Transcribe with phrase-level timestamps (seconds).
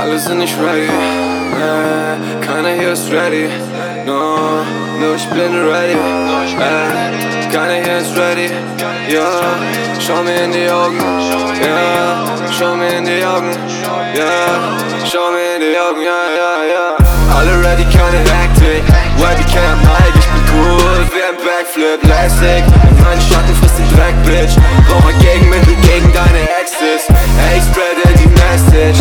[0.00, 3.48] Alle sind nicht ready, äh, keiner hier ist ready.
[4.04, 4.64] No,
[5.00, 5.92] nur ich bin ready.
[5.92, 8.50] Äh, keiner hier ist ready.
[9.08, 9.28] Ja,
[9.98, 10.98] schau mir in die Augen.
[11.60, 12.24] Ja,
[12.56, 13.50] schau mir in die Augen.
[14.14, 14.78] Ja,
[15.10, 16.02] schau mir in die Augen.
[16.02, 16.96] Ja, ja, ja.
[17.36, 18.84] Alle ready, keine Hektik.
[19.18, 21.06] Webcam, Mike, ich bin cool.
[21.12, 22.64] Wie ein Backflip, lässig.
[23.12, 24.56] In Schatten frisst den Dreck, Bitch.
[24.88, 26.65] Brauch ein Gegenmittel gegen deine Exes.
[27.54, 29.00] Ich spreade die Message.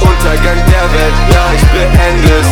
[0.00, 2.48] Untergang der Welt, ja, ich bin endless.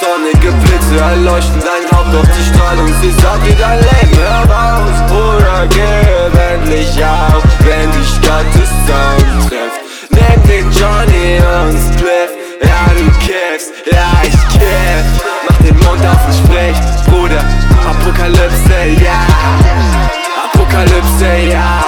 [0.00, 4.96] Sonnige Blitze erleuchten dein Haupt, doch die Strahlung, sie sagt dir dein Leben heraus.
[5.08, 8.46] Bruder, gib endlich auf, wenn die Stadt
[8.86, 9.80] Sound trifft.
[10.10, 12.30] Nimm den Johnny und Spliff,
[12.62, 15.06] ja, du kiffst, ja, ich kiff.
[15.48, 16.76] Mach den Mund auf und sprich,
[17.06, 17.44] Bruder,
[17.88, 19.26] Apokalypse, ja.
[20.44, 21.84] Apokalypse, ja.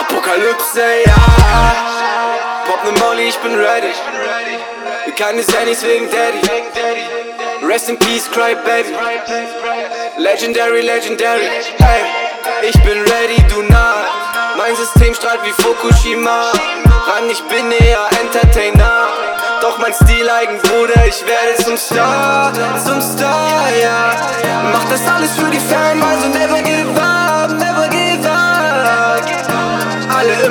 [0.00, 1.03] Apokalypse, ja.
[2.94, 3.92] Ne Molly, ich bin ready.
[5.16, 6.40] Keine Zennys wegen Daddy.
[7.66, 8.94] Rest in peace, cry baby.
[10.18, 11.48] Legendary, legendary.
[11.78, 12.04] Hey,
[12.62, 14.04] ich bin ready, du nah.
[14.56, 16.52] Mein System strahlt wie Fukushima.
[17.06, 19.08] Ran, ich bin eher Entertainer.
[19.60, 22.52] Doch mein Stil eigen, Bruder, ich werde zum Star,
[22.84, 24.14] zum Star, ja.
[24.72, 26.60] Mach das alles für die Fans, also never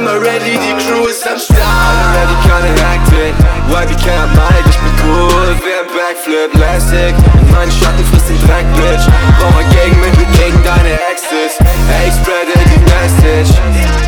[0.03, 3.35] I'm already, die Crew ist am Start Alle Already keine Hektik,
[3.71, 5.55] YBK am Mike, ich bin cool.
[5.63, 9.07] Wer im Backflip, lässig In meinen Schatten frisst den Dreck, Bitch.
[9.39, 11.55] Bau mal Gegenmittel gegen deine Exes.
[11.87, 13.55] Ey, ich spreade die Message.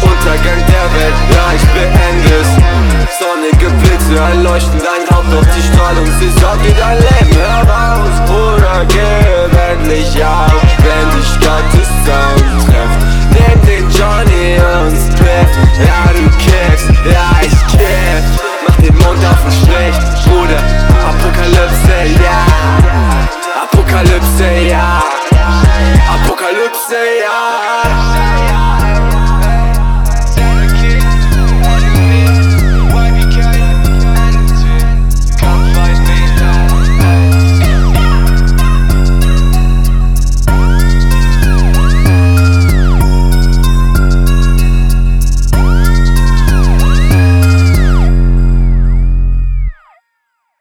[0.04, 2.52] Untergang der Welt, ja, ich beende es.
[3.16, 8.16] Sonnige Blitze erleuchten dein Haupt auf die Strahlung, sie sorgt dir dein Leben hör raus,
[8.28, 9.36] Bruder, geh
[9.86, 10.05] endlich